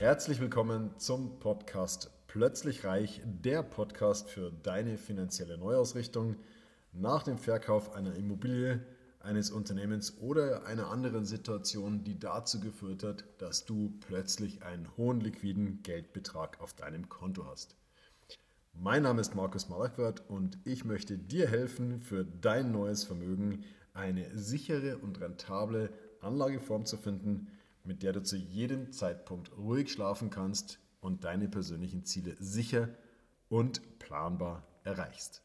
[0.00, 6.36] Herzlich willkommen zum Podcast Plötzlich Reich, der Podcast für deine finanzielle Neuausrichtung
[6.94, 8.80] nach dem Verkauf einer Immobilie,
[9.20, 15.20] eines Unternehmens oder einer anderen Situation, die dazu geführt hat, dass du plötzlich einen hohen
[15.20, 17.76] liquiden Geldbetrag auf deinem Konto hast.
[18.72, 24.34] Mein Name ist Markus Malakwart und ich möchte dir helfen, für dein neues Vermögen eine
[24.34, 25.90] sichere und rentable
[26.22, 27.48] Anlageform zu finden,
[27.84, 32.88] mit der du zu jedem Zeitpunkt ruhig schlafen kannst und deine persönlichen Ziele sicher
[33.48, 35.42] und planbar erreichst.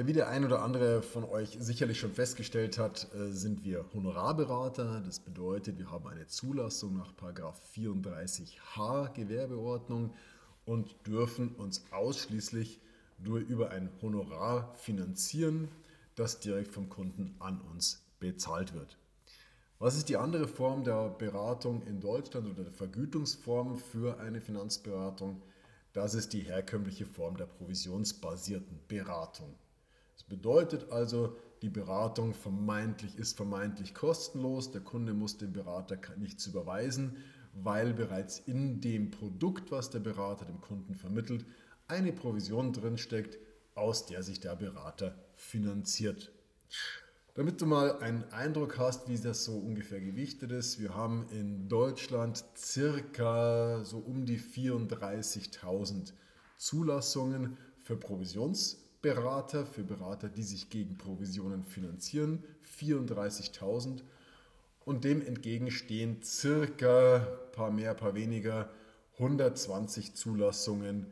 [0.00, 5.02] Wie der ein oder andere von euch sicherlich schon festgestellt hat, äh, sind wir Honorarberater.
[5.04, 10.14] Das bedeutet, wir haben eine Zulassung nach 34h Gewerbeordnung
[10.64, 12.80] und dürfen uns ausschließlich
[13.18, 15.66] nur über ein Honorar finanzieren,
[16.14, 18.98] das direkt vom Kunden an uns bezahlt wird.
[19.80, 25.40] Was ist die andere Form der Beratung in Deutschland oder der Vergütungsform für eine Finanzberatung?
[25.92, 29.54] Das ist die herkömmliche Form der provisionsbasierten Beratung.
[30.14, 34.72] Das bedeutet also, die Beratung vermeintlich ist vermeintlich kostenlos.
[34.72, 37.16] Der Kunde muss dem Berater nichts überweisen,
[37.52, 41.46] weil bereits in dem Produkt, was der Berater dem Kunden vermittelt,
[41.86, 43.38] eine Provision drinsteckt,
[43.76, 46.32] aus der sich der Berater finanziert.
[47.38, 51.68] Damit du mal einen Eindruck hast, wie das so ungefähr gewichtet ist, wir haben in
[51.68, 56.14] Deutschland circa so um die 34.000
[56.56, 62.42] Zulassungen für Provisionsberater, für Berater, die sich gegen Provisionen finanzieren,
[62.76, 64.00] 34.000
[64.84, 67.20] und dem entgegen stehen circa,
[67.52, 68.68] paar mehr, paar weniger,
[69.12, 71.06] 120 Zulassungen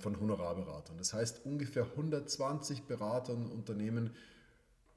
[0.00, 0.98] von Honorarberatern.
[0.98, 4.10] Das heißt, ungefähr 120 Berater und Unternehmen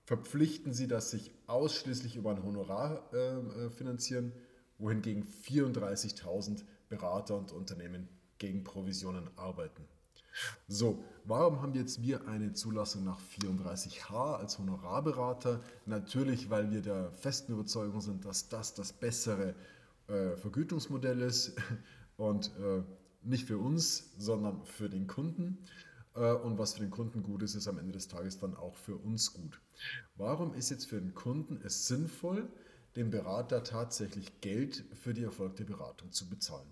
[0.10, 4.32] verpflichten sie, dass sich ausschließlich über ein Honorar äh, äh finanzieren,
[4.80, 9.86] wohingegen 34.000 Berater und Unternehmen gegen Provisionen arbeiten.
[10.68, 15.62] So, warum haben jetzt wir eine Zulassung nach 34h als Honorarberater?
[15.86, 19.54] Natürlich, weil wir der festen Überzeugung sind, dass das das bessere
[20.08, 21.56] äh, Vergütungsmodell ist
[22.18, 22.82] und äh,
[23.22, 25.60] nicht für uns, sondern für den Kunden.
[26.16, 28.76] Äh, und was für den Kunden gut ist, ist am Ende des Tages dann auch
[28.76, 29.60] für uns gut.
[30.16, 32.48] Warum ist jetzt für den Kunden es sinnvoll,
[32.96, 36.70] dem Berater tatsächlich Geld für die erfolgte Beratung zu bezahlen?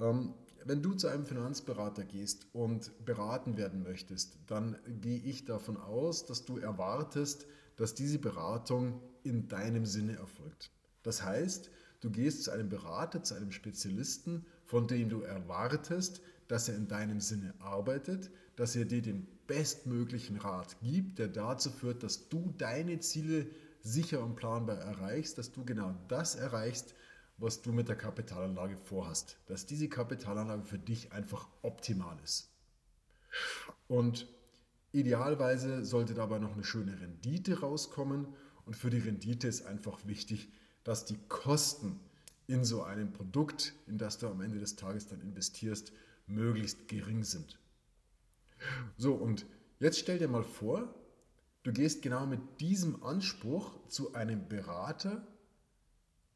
[0.00, 0.34] Ähm,
[0.64, 6.26] wenn du zu einem Finanzberater gehst und beraten werden möchtest, dann gehe ich davon aus,
[6.26, 7.46] dass du erwartest,
[7.76, 10.70] dass diese Beratung in deinem Sinne erfolgt.
[11.04, 16.68] Das heißt, du gehst zu einem Berater, zu einem Spezialisten, von dem du erwartest, dass
[16.68, 22.02] er in deinem Sinne arbeitet, dass er dir den bestmöglichen Rat gibt, der dazu führt,
[22.02, 23.46] dass du deine Ziele
[23.80, 26.94] sicher und planbar erreichst, dass du genau das erreichst,
[27.38, 32.50] was du mit der Kapitalanlage vorhast, dass diese Kapitalanlage für dich einfach optimal ist.
[33.88, 34.26] Und
[34.92, 38.26] idealerweise sollte dabei noch eine schöne Rendite rauskommen
[38.64, 40.50] und für die Rendite ist einfach wichtig,
[40.82, 42.00] dass die Kosten
[42.46, 45.92] in so einem Produkt, in das du am Ende des Tages dann investierst,
[46.26, 47.58] möglichst gering sind.
[48.96, 49.46] So, und
[49.80, 50.94] jetzt stell dir mal vor,
[51.62, 55.26] du gehst genau mit diesem Anspruch zu einem Berater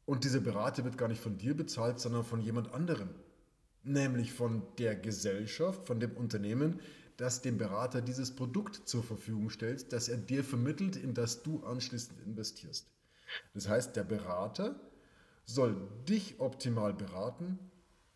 [0.05, 3.09] und dieser Berater wird gar nicht von dir bezahlt, sondern von jemand anderem.
[3.83, 6.79] Nämlich von der Gesellschaft, von dem Unternehmen,
[7.17, 11.63] das dem Berater dieses Produkt zur Verfügung stellt, das er dir vermittelt, in das du
[11.63, 12.91] anschließend investierst.
[13.53, 14.79] Das heißt, der Berater
[15.45, 15.75] soll
[16.07, 17.59] dich optimal beraten,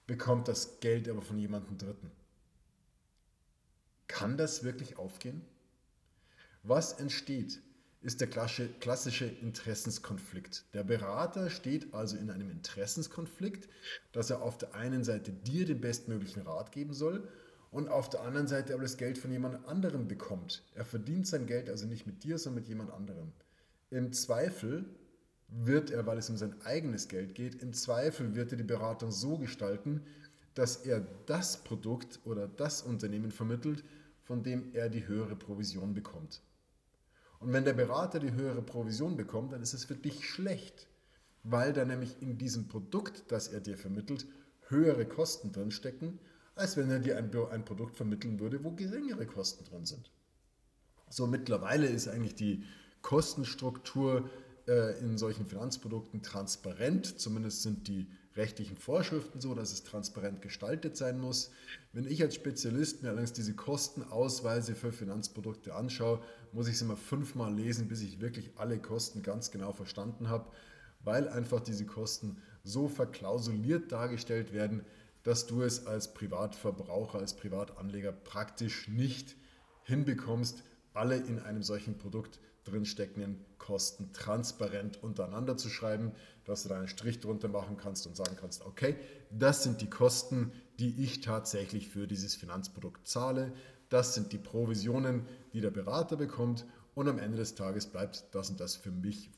[0.07, 2.11] bekommt das Geld aber von jemandem Dritten.
[4.07, 5.41] Kann das wirklich aufgehen?
[6.63, 7.61] Was entsteht,
[8.01, 10.65] ist der klassische Interessenskonflikt.
[10.75, 13.67] Der Berater steht also in einem Interessenskonflikt,
[14.11, 17.27] dass er auf der einen Seite dir den bestmöglichen Rat geben soll
[17.71, 20.63] und auf der anderen Seite aber das Geld von jemand anderem bekommt.
[20.75, 23.31] Er verdient sein Geld also nicht mit dir, sondern mit jemand anderem.
[23.89, 24.85] Im Zweifel
[25.47, 29.11] wird er, weil es um sein eigenes Geld geht, im Zweifel wird er die Beratung
[29.11, 30.01] so gestalten,
[30.53, 33.83] dass er das Produkt oder das Unternehmen vermittelt,
[34.23, 36.41] von dem er die höhere Provision bekommt.
[37.39, 40.87] Und wenn der Berater die höhere Provision bekommt, dann ist es für dich schlecht,
[41.43, 44.25] weil da nämlich in diesem Produkt, das er dir vermittelt,
[44.67, 46.19] höhere Kosten drinstecken,
[46.55, 50.09] als wenn er dir ein, ein Produkt vermitteln würde, wo geringere Kosten drin sind.
[51.09, 52.63] So mittlerweile ist eigentlich die
[53.01, 54.29] Kostenstruktur
[54.67, 57.19] äh, in solchen Finanzprodukten transparent.
[57.19, 61.51] Zumindest sind die rechtlichen Vorschriften so, dass es transparent gestaltet sein muss.
[61.93, 66.21] Wenn ich als Spezialist mir allerdings diese Kostenausweise für Finanzprodukte anschaue,
[66.51, 70.51] muss ich sie mal fünfmal lesen, bis ich wirklich alle Kosten ganz genau verstanden habe,
[71.03, 74.83] weil einfach diese Kosten so verklausuliert dargestellt werden,
[75.23, 79.35] dass du es als Privatverbraucher, als Privatanleger praktisch nicht
[79.83, 80.63] hinbekommst,
[80.93, 86.11] alle in einem solchen Produkt drinsteckenden Kosten transparent untereinander zu schreiben,
[86.43, 88.95] dass du da einen Strich drunter machen kannst und sagen kannst, okay,
[89.31, 93.53] das sind die Kosten, die ich tatsächlich für dieses Finanzprodukt zahle,
[93.89, 96.65] das sind die Provisionen, die der Berater bekommt
[96.95, 99.31] und am Ende des Tages bleibt das und das für mich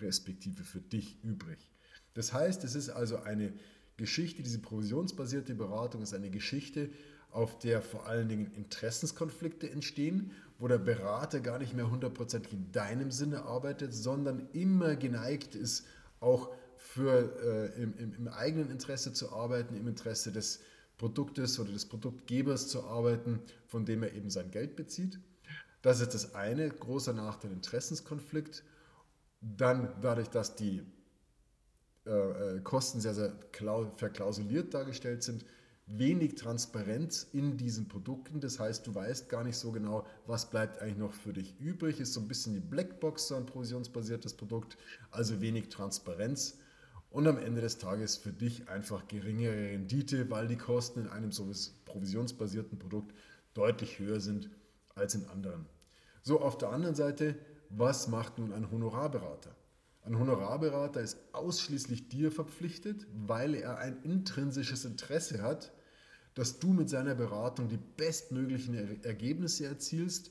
[0.00, 1.70] respektive für dich übrig.
[2.14, 3.52] Das heißt, es ist also eine
[3.96, 6.90] Geschichte, diese provisionsbasierte Beratung ist eine Geschichte,
[7.30, 12.72] auf der vor allen Dingen Interessenskonflikte entstehen, wo der Berater gar nicht mehr hundertprozentig in
[12.72, 15.86] deinem Sinne arbeitet, sondern immer geneigt ist,
[16.20, 20.60] auch für, äh, im, im, im, eigenen Interesse zu arbeiten, im Interesse des
[20.98, 25.18] Produktes oder des Produktgebers zu arbeiten, von dem er eben sein Geld bezieht.
[25.82, 28.64] Das ist das eine, großer Nachteil, Interessenskonflikt.
[29.40, 30.82] Dann dadurch, dass die
[32.06, 33.32] äh, äh Kosten sehr, sehr
[33.96, 35.44] verklausuliert dargestellt sind,
[35.86, 38.40] wenig Transparenz in diesen Produkten.
[38.40, 42.00] Das heißt, du weißt gar nicht so genau, was bleibt eigentlich noch für dich übrig.
[42.00, 44.76] Ist so ein bisschen die Blackbox, so ein provisionsbasiertes Produkt,
[45.10, 46.58] also wenig Transparenz.
[47.10, 51.30] Und am Ende des Tages für dich einfach geringere Rendite, weil die Kosten in einem
[51.30, 51.50] so
[51.84, 53.14] provisionsbasierten Produkt
[53.54, 54.50] deutlich höher sind
[54.96, 55.66] als in anderen.
[56.22, 57.36] So, auf der anderen Seite,
[57.70, 59.54] was macht nun ein Honorarberater?
[60.02, 65.72] Ein Honorarberater ist ausschließlich dir verpflichtet, weil er ein intrinsisches Interesse hat,
[66.36, 70.30] dass du mit seiner Beratung die bestmöglichen Ergebnisse erzielst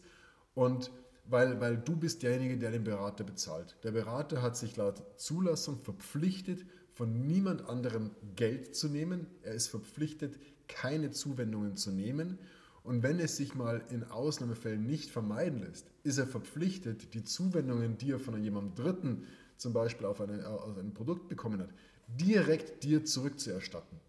[0.54, 0.92] und
[1.28, 3.76] weil, weil du bist derjenige, der den Berater bezahlt.
[3.84, 6.64] Der Berater hat sich laut Zulassung verpflichtet,
[6.94, 9.26] von niemand anderem Geld zu nehmen.
[9.42, 12.38] Er ist verpflichtet, keine Zuwendungen zu nehmen.
[12.84, 17.98] Und wenn es sich mal in Ausnahmefällen nicht vermeiden lässt, ist er verpflichtet, die Zuwendungen,
[17.98, 19.24] die er von jemandem Dritten
[19.58, 21.70] zum Beispiel auf, eine, auf ein Produkt bekommen hat,
[22.08, 24.05] direkt dir zurückzuerstatten.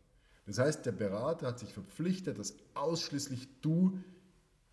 [0.46, 3.98] Das heißt, der Berater hat sich verpflichtet, dass ausschließlich du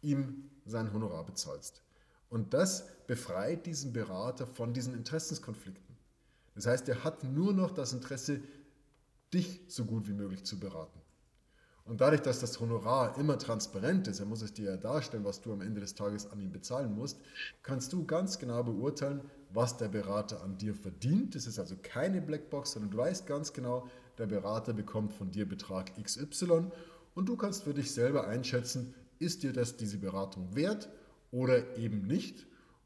[0.01, 1.81] ihm sein Honorar bezahlst.
[2.29, 5.95] Und das befreit diesen Berater von diesen Interessenskonflikten.
[6.55, 8.41] Das heißt, er hat nur noch das Interesse,
[9.33, 10.99] dich so gut wie möglich zu beraten.
[11.85, 15.41] Und dadurch, dass das Honorar immer transparent ist, er muss es dir ja darstellen, was
[15.41, 17.19] du am Ende des Tages an ihn bezahlen musst,
[17.61, 19.21] kannst du ganz genau beurteilen,
[19.51, 21.35] was der Berater an dir verdient.
[21.35, 25.47] Das ist also keine Blackbox, sondern du weißt ganz genau, der Berater bekommt von dir
[25.47, 26.71] Betrag XY
[27.15, 30.89] und du kannst für dich selber einschätzen, ist dir das diese Beratung wert
[31.31, 32.45] oder eben nicht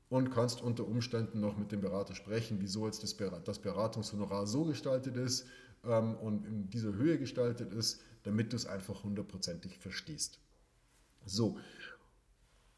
[0.10, 5.18] und kannst unter Umständen noch mit dem Berater sprechen, wieso jetzt das, Beratungshonorar so gestaltet
[5.18, 5.46] ist
[5.84, 10.40] ähm, und in dieser Höhe gestaltet ist, damit du es einfach hundertprozentig verstehst.
[11.26, 11.58] So,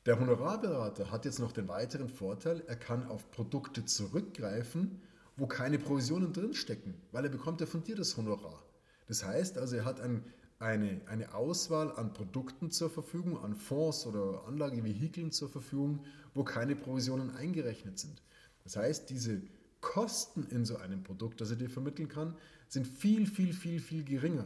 [0.06, 5.02] der Honorarberater hat jetzt noch den weiteren Vorteil, er kann auf Produkte zurückgreifen,
[5.40, 8.64] wo keine Provisionen drinstecken, weil er bekommt ja von dir das Honorar.
[9.08, 10.24] Das heißt also, er hat ein,
[10.60, 16.76] eine, eine Auswahl an Produkten zur Verfügung, an Fonds oder Anlagevehikeln zur Verfügung, wo keine
[16.76, 18.22] Provisionen eingerechnet sind.
[18.64, 19.42] Das heißt, diese
[19.82, 22.36] Kosten in so einem Produkt, das er dir vermitteln kann,
[22.68, 24.46] sind viel, viel, viel, viel geringer.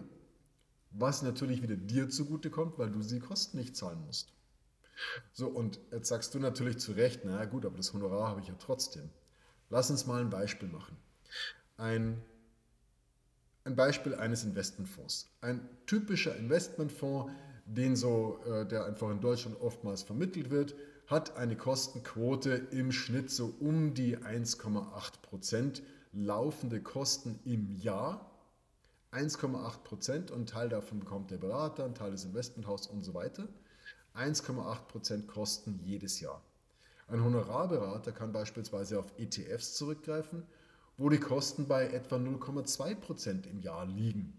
[0.91, 4.31] Was natürlich wieder dir zugutekommt, weil du die Kosten nicht zahlen musst.
[5.33, 8.47] So, und jetzt sagst du natürlich zu Recht, naja gut, aber das Honorar habe ich
[8.47, 9.09] ja trotzdem.
[9.73, 10.95] Lass uns mal ein Beispiel machen.
[11.77, 12.21] Ein,
[13.63, 15.31] ein Beispiel eines Investmentfonds.
[15.41, 17.31] Ein typischer Investmentfonds,
[17.65, 20.75] den so, äh, der einfach in Deutschland oftmals vermittelt wird,
[21.07, 28.29] hat eine Kostenquote im Schnitt so um die 1,8 Prozent laufende Kosten im Jahr.
[29.11, 33.15] 1,8 Prozent und ein Teil davon bekommt der Berater, ein Teil des Investmenthaus und so
[33.15, 33.47] weiter.
[34.13, 36.43] 1,8 Prozent Kosten jedes Jahr.
[37.07, 40.43] Ein Honorarberater kann beispielsweise auf ETFs zurückgreifen,
[40.97, 44.33] wo die Kosten bei etwa 0,2% im Jahr liegen.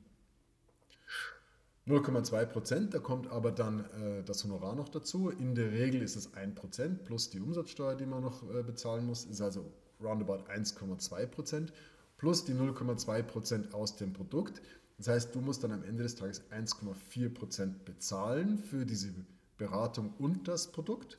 [1.87, 5.29] 0,2%, da kommt aber dann äh, das Honorar noch dazu.
[5.29, 9.25] In der Regel ist es 1% plus die Umsatzsteuer, die man noch äh, bezahlen muss,
[9.25, 9.71] ist also
[10.03, 11.69] roundabout 1,2%
[12.17, 14.63] plus die 0,2% aus dem Produkt.
[14.97, 19.13] Das heißt, du musst dann am Ende des Tages 1,4% bezahlen für diese
[19.59, 21.19] Beratung und das Produkt.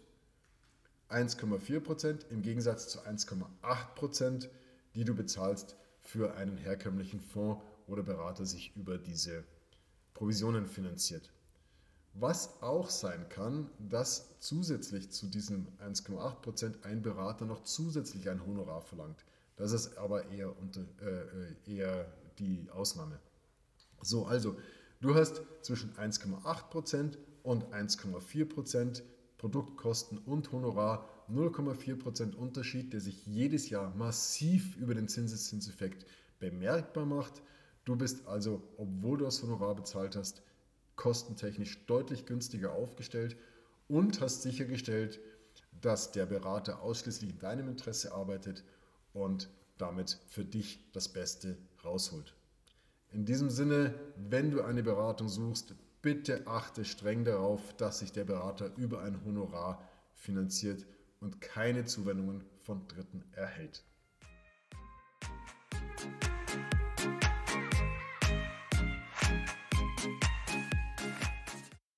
[1.09, 4.49] 1,4% im Gegensatz zu 1,8%
[4.95, 9.43] die du bezahlst für einen herkömmlichen Fonds, wo der Berater sich über diese
[10.13, 11.31] Provisionen finanziert.
[12.13, 18.81] Was auch sein kann, dass zusätzlich zu diesem 1,8% ein Berater noch zusätzlich ein Honorar
[18.81, 19.25] verlangt.
[19.57, 22.05] Das ist aber eher, unter, äh, eher
[22.39, 23.19] die Ausnahme.
[24.01, 24.57] So, also
[25.01, 28.45] du hast zwischen 1,8% und 1,4
[29.45, 36.07] Produktkosten und Honorar 0,4% Unterschied, der sich jedes Jahr massiv über den Zinseszinseffekt
[36.39, 37.43] bemerkbar macht.
[37.83, 40.41] Du bist also, obwohl du das Honorar bezahlt hast,
[40.95, 43.37] kostentechnisch deutlich günstiger aufgestellt
[43.87, 45.19] und hast sichergestellt,
[45.79, 48.63] dass der Berater ausschließlich in deinem Interesse arbeitet
[49.13, 52.33] und damit für dich das Beste rausholt.
[53.11, 55.75] In diesem Sinne, wenn du eine Beratung suchst,
[56.05, 59.81] bitte achte streng darauf, dass sich der Berater über ein Honorar
[60.13, 60.85] finanziert
[61.19, 63.83] und keine Zuwendungen von Dritten erhält.